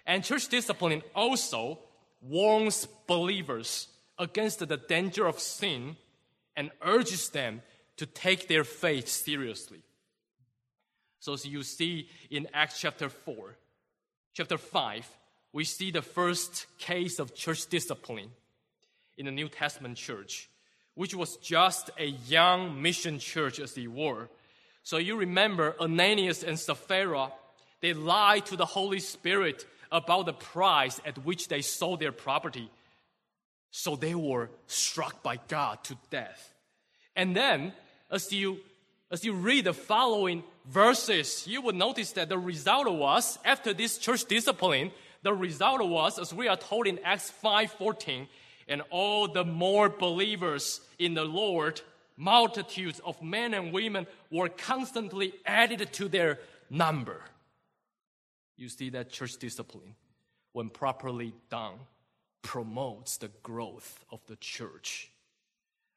[0.07, 1.81] And church discipline also
[2.23, 3.89] warns believers
[4.21, 5.97] against the danger of sin
[6.57, 7.61] and urges them
[7.97, 9.83] to take their faith seriously.
[11.19, 13.57] So, as you see in Acts chapter 4,
[14.33, 15.09] chapter 5,
[15.53, 18.31] we see the first case of church discipline
[19.17, 20.49] in the New Testament church,
[20.95, 24.29] which was just a young mission church as they were.
[24.83, 27.33] So, you remember Ananias and Sapphira,
[27.81, 32.69] they lied to the Holy Spirit about the price at which they sold their property.
[33.71, 36.55] So they were struck by God to death.
[37.17, 37.73] And then,
[38.11, 38.59] as you,
[39.11, 43.99] as you read the following verses, you will notice that the result was, after this
[43.99, 44.91] church discipline,
[45.23, 48.27] the result was, as we are told in Acts 5.14,
[48.69, 51.81] and all the more believers in the Lord,
[52.17, 56.39] multitudes of men and women were constantly added to their
[56.71, 57.21] number.
[58.57, 59.95] You see that church discipline,
[60.53, 61.75] when properly done,
[62.43, 65.11] promotes the growth of the church.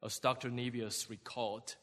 [0.04, 0.50] As Dr.
[0.50, 1.76] Nevius recalled,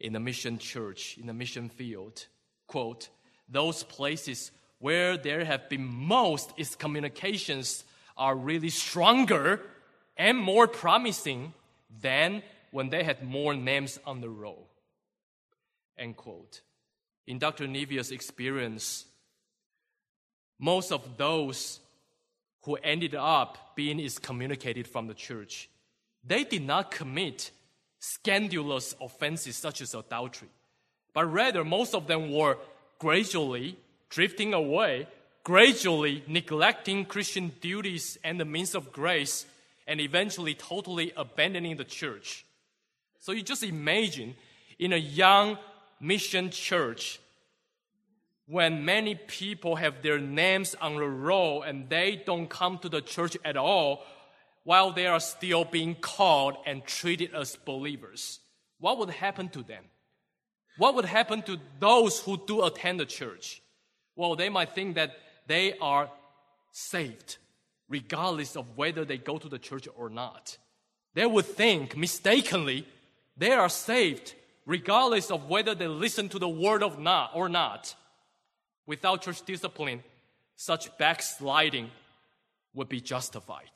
[0.00, 2.26] in the mission church, in the mission field,
[2.66, 3.08] quote,
[3.48, 7.84] those places where there have been most excommunications
[8.16, 9.60] are really stronger
[10.18, 11.54] and more promising
[12.02, 14.68] than when they had more names on the roll.
[15.96, 16.60] End quote.
[17.26, 17.66] In Dr.
[17.66, 19.04] Nevius' experience,
[20.58, 21.80] most of those
[22.64, 25.68] who ended up being excommunicated from the church,
[26.24, 27.50] they did not commit
[28.00, 30.48] scandalous offenses such as adultery,
[31.14, 32.58] but rather most of them were
[32.98, 33.76] gradually
[34.08, 35.06] drifting away,
[35.44, 39.46] gradually neglecting Christian duties and the means of grace,
[39.88, 42.44] and eventually totally abandoning the church.
[43.18, 44.36] So you just imagine
[44.78, 45.58] in a young
[46.00, 47.18] mission church,
[48.46, 53.00] when many people have their names on the roll and they don't come to the
[53.00, 54.04] church at all
[54.64, 58.40] while they are still being called and treated as believers,
[58.78, 59.84] what would happen to them?
[60.76, 63.60] What would happen to those who do attend the church?
[64.14, 66.10] Well, they might think that they are
[66.72, 67.38] saved,
[67.88, 70.56] regardless of whether they go to the church or not.
[71.14, 72.86] They would think mistakenly
[73.36, 74.34] they are saved,
[74.66, 77.94] regardless of whether they listen to the word of not or not.
[78.86, 80.02] Without church discipline,
[80.56, 81.90] such backsliding
[82.74, 83.70] would be justified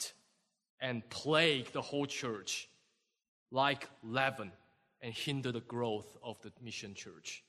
[0.80, 2.68] and plague the whole church
[3.50, 4.50] like leaven
[5.00, 7.42] and hinder the growth of the mission church.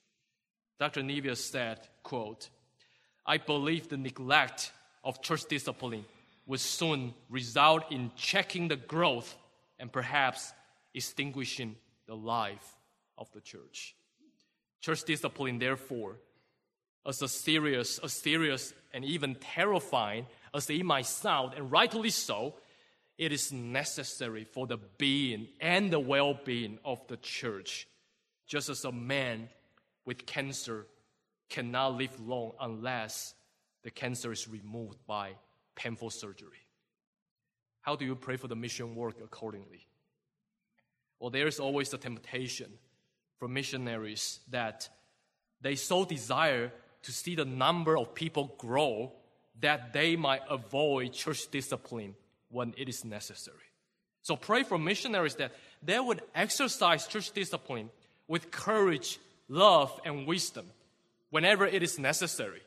[0.79, 1.01] Dr.
[1.01, 2.49] Nevius said, quote,
[3.25, 4.71] I believe the neglect
[5.03, 6.05] of church discipline
[6.45, 9.35] will soon result in checking the growth
[9.79, 10.53] and perhaps
[10.93, 11.75] extinguishing
[12.05, 12.75] the life
[13.17, 13.95] of the church.
[14.81, 16.17] Church discipline, therefore,
[17.05, 22.55] as a serious, as serious and even terrifying as it might sound, and rightly so,
[23.17, 27.87] it is necessary for the being and the well being of the church.
[28.47, 29.49] Just as a man
[30.05, 30.85] with cancer
[31.49, 33.33] cannot live long unless
[33.83, 35.31] the cancer is removed by
[35.75, 36.67] painful surgery.
[37.81, 39.87] How do you pray for the mission work accordingly?
[41.19, 42.71] Well, there is always a temptation
[43.37, 44.89] for missionaries that
[45.61, 46.71] they so desire
[47.03, 49.11] to see the number of people grow
[49.59, 52.15] that they might avoid church discipline
[52.49, 53.57] when it is necessary.
[54.21, 55.51] So pray for missionaries that
[55.81, 57.89] they would exercise church discipline
[58.27, 59.19] with courage,
[59.49, 60.65] love, and wisdom
[61.29, 62.61] whenever it is necessary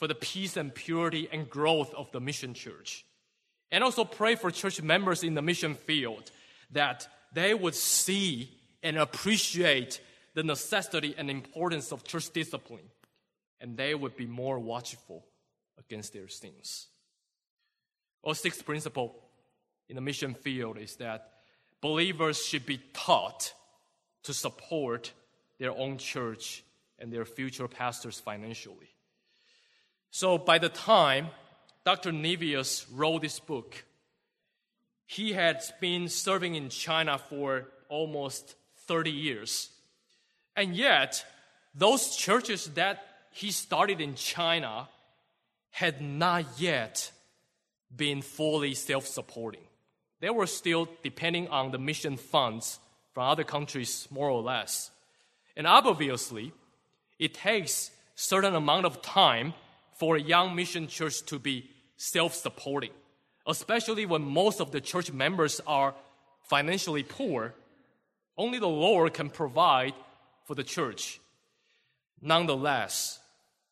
[0.00, 3.04] for the peace and purity and growth of the mission church.
[3.70, 6.30] And also pray for church members in the mission field
[6.72, 8.50] that they would see
[8.82, 10.00] and appreciate
[10.34, 12.88] the necessity and importance of church discipline,
[13.60, 15.26] and they would be more watchful
[15.78, 16.86] against their sins.
[18.24, 19.14] Our sixth principle
[19.88, 21.30] in the mission field is that
[21.82, 23.52] believers should be taught
[24.22, 25.12] to support
[25.58, 26.64] their own church
[26.98, 28.88] and their future pastors financially.
[30.10, 31.28] So by the time
[31.84, 32.12] Dr.
[32.12, 33.84] Nevius wrote this book,
[35.06, 38.54] he had been serving in China for almost
[38.86, 39.70] 30 years.
[40.56, 41.24] And yet,
[41.74, 44.88] those churches that he started in China
[45.70, 47.12] had not yet
[47.94, 49.62] been fully self supporting.
[50.20, 52.78] They were still depending on the mission funds
[53.12, 54.90] from other countries, more or less.
[55.56, 56.52] And obviously,
[57.18, 59.54] it takes certain amount of time
[60.00, 62.90] for a young mission church to be self supporting,
[63.46, 65.94] especially when most of the church members are
[66.44, 67.54] financially poor.
[68.38, 69.92] Only the Lord can provide
[70.46, 71.20] for the church.
[72.22, 73.20] Nonetheless,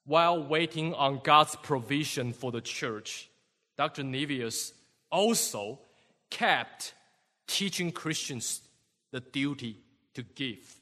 [0.05, 3.31] while waiting on God's provision for the church,
[3.79, 4.03] Dr.
[4.03, 4.73] Nevius
[5.11, 5.79] also
[6.29, 6.93] kept
[7.47, 8.61] teaching Christians
[9.13, 9.79] the duty
[10.13, 10.77] to give.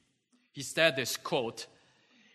[0.51, 1.66] He said this quote,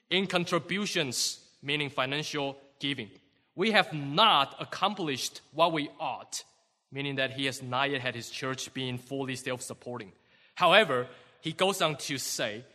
[0.09, 3.09] in contributions, meaning financial giving,
[3.55, 6.43] we have not accomplished what we ought,
[6.91, 10.11] meaning that he has not yet had his church being fully self supporting.
[10.55, 11.07] However,
[11.39, 12.65] he goes on to say,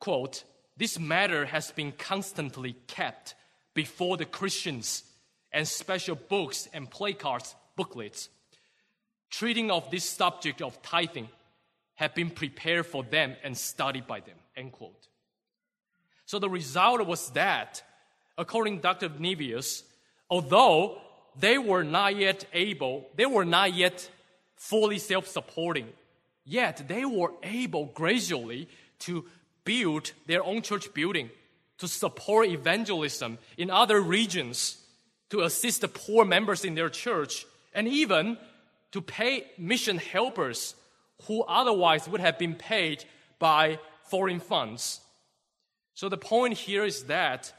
[0.00, 0.44] quote,
[0.76, 3.34] this matter has been constantly kept
[3.74, 5.04] before the Christians
[5.52, 8.28] and special books and placards, booklets,
[9.30, 11.28] treating of this subject of tithing
[11.94, 15.08] have been prepared for them and studied by them, end quote.
[16.26, 17.82] So the result was that,
[18.38, 19.08] according to Dr.
[19.10, 19.82] Nevius,
[20.30, 20.98] although
[21.38, 24.08] they were not yet able, they were not yet
[24.56, 25.88] fully self supporting,
[26.44, 28.68] yet they were able gradually
[29.00, 29.24] to
[29.64, 31.30] build their own church building,
[31.78, 34.78] to support evangelism in other regions,
[35.30, 38.36] to assist the poor members in their church, and even
[38.92, 40.74] to pay mission helpers
[41.26, 43.04] who otherwise would have been paid
[43.38, 45.00] by foreign funds.
[45.94, 47.52] So the point here is that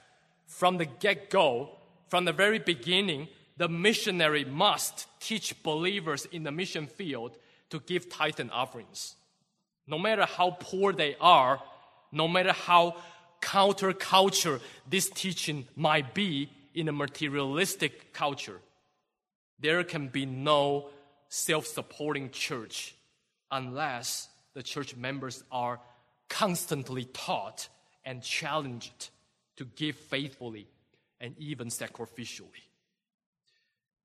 [0.53, 1.69] from the get go,
[2.09, 3.27] from the very beginning,
[3.57, 7.37] the missionary must teach believers in the mission field
[7.71, 9.15] to give tithe and offerings.
[9.87, 11.59] No matter how poor they are,
[12.11, 12.95] no matter how
[13.41, 18.61] counterculture this teaching might be in a materialistic culture,
[19.59, 20.89] there can be no
[21.29, 22.95] self supporting church
[23.51, 25.79] unless the church members are
[26.29, 27.67] constantly taught
[28.05, 29.09] and challenged
[29.57, 30.67] to give faithfully
[31.19, 32.63] and even sacrificially.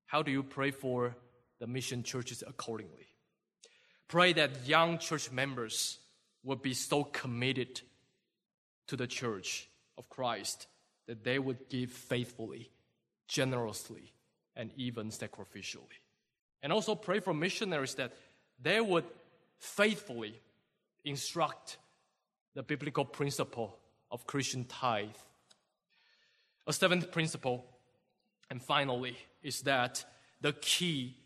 [0.07, 1.15] How do you pray for
[1.59, 3.07] the mission churches accordingly?
[4.09, 5.99] Pray that young church members
[6.43, 7.81] will be so committed
[8.87, 9.69] to the church
[9.99, 10.67] of Christ
[11.07, 12.71] that they would give faithfully,
[13.27, 14.13] generously,
[14.57, 16.01] and even sacrificially.
[16.63, 18.13] And also pray for missionaries that
[18.61, 19.05] they would
[19.59, 20.41] faithfully
[21.05, 21.79] instruct
[22.55, 23.79] the biblical principle
[24.11, 25.09] of Christian tithe.
[26.69, 27.65] A seventh principle,
[28.51, 30.05] and finally, is that
[30.43, 31.17] the key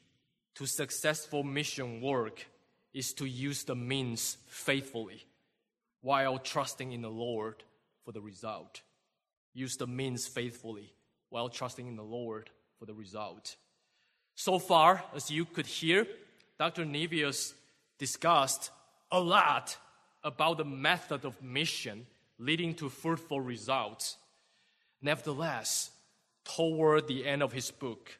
[0.54, 2.46] to successful mission work
[2.94, 5.26] is to use the means faithfully
[6.00, 7.64] while trusting in the Lord
[8.04, 8.82] for the result.
[9.52, 10.92] Use the means faithfully
[11.28, 13.56] while trusting in the Lord for the result.
[14.36, 16.06] So far, as you could hear,
[16.56, 16.84] Dr.
[16.84, 17.54] Nevius
[17.98, 18.70] discussed
[19.10, 19.76] a lot
[20.22, 22.06] about the method of mission
[22.38, 24.18] leading to fruitful results.
[25.02, 25.90] Nevertheless,
[26.44, 28.18] toward the end of his book,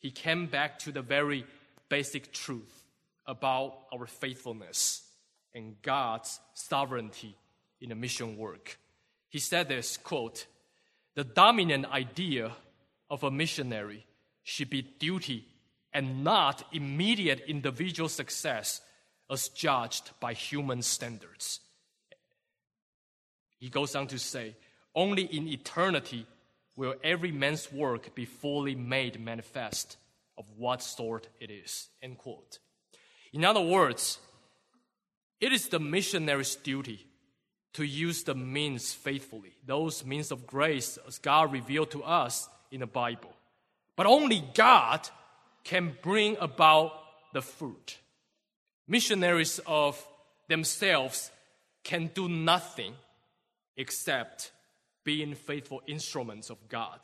[0.00, 1.44] he came back to the very
[1.88, 2.84] basic truth
[3.26, 5.02] about our faithfulness
[5.54, 7.36] and God's sovereignty
[7.80, 8.78] in the mission work.
[9.28, 10.46] He said this quote,
[11.14, 12.52] the dominant idea
[13.10, 14.06] of a missionary
[14.42, 15.46] should be duty
[15.92, 18.80] and not immediate individual success
[19.30, 21.60] as judged by human standards.
[23.58, 24.56] He goes on to say,
[24.94, 26.26] only in eternity
[26.76, 29.96] will every man's work be fully made manifest
[30.38, 31.88] of what sort it is.
[32.02, 32.58] End quote.
[33.32, 34.18] In other words,
[35.40, 37.06] it is the missionary's duty
[37.74, 42.80] to use the means faithfully, those means of grace as God revealed to us in
[42.80, 43.32] the Bible.
[43.96, 45.08] But only God
[45.64, 46.92] can bring about
[47.32, 47.98] the fruit.
[48.86, 50.02] Missionaries of
[50.48, 51.30] themselves
[51.82, 52.94] can do nothing
[53.76, 54.52] except
[55.04, 57.00] being faithful instruments of God.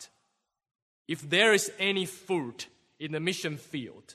[1.06, 2.66] If there is any fruit
[2.98, 4.14] in the mission field,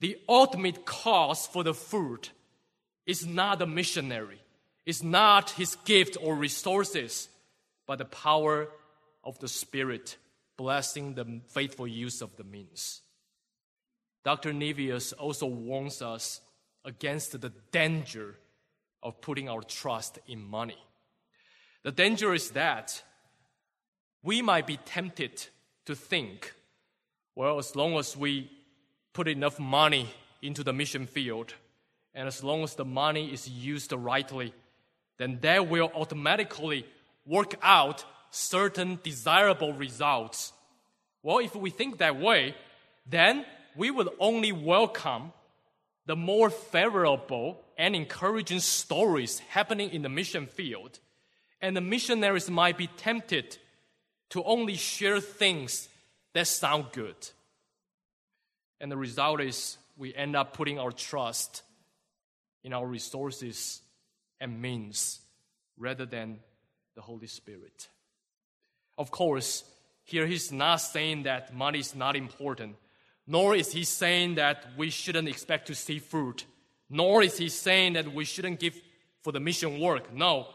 [0.00, 2.30] the ultimate cause for the fruit
[3.06, 4.40] is not the missionary,
[4.84, 7.28] it's not his gift or resources,
[7.86, 8.68] but the power
[9.22, 10.16] of the Spirit
[10.56, 13.02] blessing the faithful use of the means.
[14.24, 14.52] Dr.
[14.52, 16.40] Nevius also warns us
[16.84, 18.36] against the danger
[19.02, 20.78] of putting our trust in money.
[21.82, 23.02] The danger is that
[24.24, 25.46] we might be tempted
[25.84, 26.54] to think,
[27.36, 28.50] well, as long as we
[29.12, 30.08] put enough money
[30.42, 31.52] into the mission field,
[32.14, 34.54] and as long as the money is used rightly,
[35.18, 36.86] then that will automatically
[37.26, 40.52] work out certain desirable results.
[41.22, 42.54] Well, if we think that way,
[43.06, 43.44] then
[43.76, 45.32] we will only welcome
[46.06, 50.98] the more favorable and encouraging stories happening in the mission field.
[51.60, 53.58] And the missionaries might be tempted
[54.34, 55.88] to only share things
[56.32, 57.14] that sound good.
[58.80, 61.62] And the result is we end up putting our trust
[62.64, 63.80] in our resources
[64.40, 65.20] and means
[65.78, 66.40] rather than
[66.96, 67.88] the Holy Spirit.
[68.98, 69.62] Of course,
[70.02, 72.74] here he's not saying that money is not important,
[73.28, 76.44] nor is he saying that we shouldn't expect to see fruit,
[76.90, 78.74] nor is he saying that we shouldn't give
[79.22, 80.12] for the mission work.
[80.12, 80.48] No.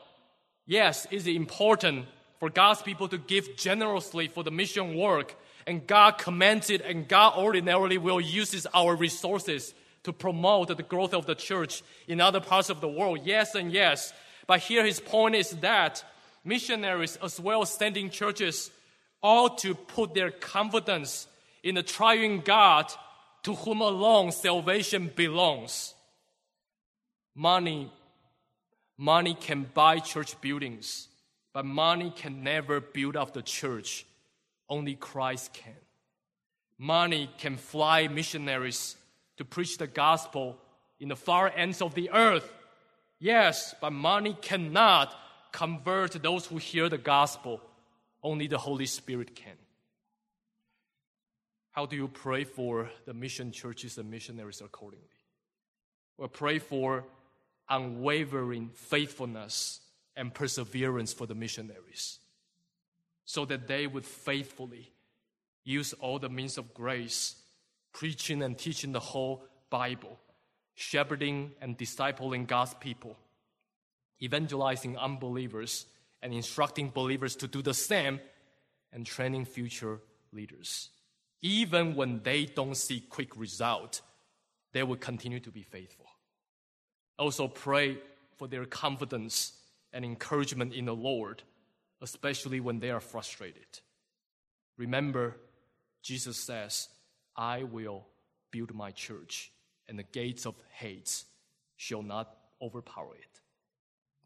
[0.66, 2.08] Yes, it's important
[2.40, 5.36] for God's people to give generously for the mission work,
[5.68, 9.74] and God commands it, and God ordinarily will use our resources
[10.04, 13.20] to promote the growth of the church in other parts of the world.
[13.24, 14.14] Yes and yes.
[14.48, 16.04] But here his point is that
[16.44, 18.72] missionaries as well as standing churches
[19.22, 21.28] ought to put their confidence
[21.62, 22.92] in the triune God
[23.44, 25.94] to whom alone salvation belongs.
[27.36, 27.92] Money,
[28.98, 31.09] money can buy church buildings,
[31.60, 34.06] but money can never build up the church.
[34.70, 35.76] Only Christ can.
[36.78, 38.96] Money can fly missionaries
[39.36, 40.58] to preach the gospel
[41.02, 42.50] in the far ends of the earth.
[43.20, 45.14] Yes, but money cannot
[45.52, 47.60] convert those who hear the gospel.
[48.24, 49.58] Only the Holy Spirit can.
[51.72, 55.10] How do you pray for the mission churches and missionaries accordingly?
[56.18, 57.04] Well, pray for
[57.68, 59.82] unwavering faithfulness
[60.20, 62.20] and perseverance for the missionaries
[63.26, 64.92] so that they would faithfully
[65.64, 67.36] use all the means of grace,
[67.94, 70.20] preaching and teaching the whole Bible,
[70.76, 73.18] shepherding and discipling God's people
[74.22, 75.86] evangelizing unbelievers
[76.22, 78.20] and instructing believers to do the same
[78.92, 80.00] and training future
[80.32, 80.90] leaders.
[81.42, 84.02] Even when they don't see quick result,
[84.74, 86.06] they will continue to be faithful.
[87.18, 87.98] Also pray
[88.38, 89.54] for their confidence
[89.94, 91.44] and encouragement in the Lord,
[92.02, 93.80] especially when they are frustrated.
[94.78, 95.38] Remember,
[96.02, 96.88] Jesus says,
[97.36, 98.06] I will
[98.52, 99.52] build my church,
[99.88, 101.26] and the gates of Hades
[101.76, 103.40] shall not overpower it.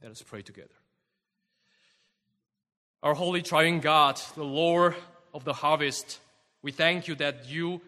[0.02, 0.70] Let us pray together.
[3.02, 4.96] Our holy triune God, the Lord
[5.34, 6.20] of the harvest,
[6.62, 7.82] we thank you that you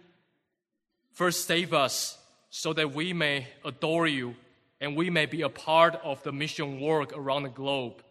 [1.13, 2.17] first save us
[2.49, 4.35] so that we may adore you
[4.81, 8.03] and we may be a part of the mission work around the globe.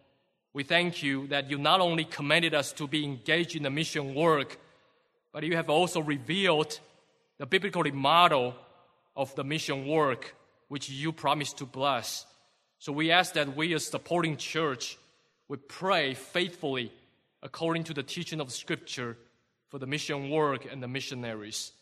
[0.53, 4.15] We thank you that you not only commanded us to be engaged in the mission
[4.15, 4.59] work,
[5.33, 6.79] but you have also revealed
[7.39, 8.55] the biblical model
[9.17, 10.35] of the mission work
[10.69, 12.25] which you promised to bless.
[12.79, 14.99] So we ask that we, as supporting church,
[15.49, 16.93] would pray faithfully
[17.43, 19.17] according to the teaching of Scripture
[19.69, 21.73] for the mission work and the missionaries.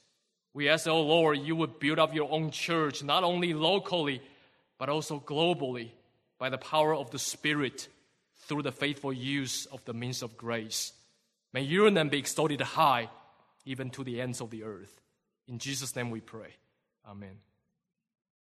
[0.55, 4.21] We ask, oh Lord, you would build up your own church, not only locally,
[4.83, 5.91] but also globally,
[6.41, 7.87] by the power of the Spirit
[8.49, 10.93] through the faithful use of the means of grace.
[11.53, 13.09] May your name be exalted high,
[13.65, 15.01] even to the ends of the earth.
[15.47, 16.49] In Jesus' name we pray.
[17.09, 17.39] Amen.